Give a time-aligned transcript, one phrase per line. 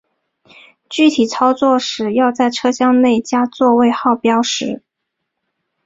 [0.89, 4.81] 具体操作时要在车厢内加座位号标识。